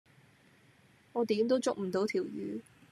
[1.13, 2.61] 我點都捉唔到條魚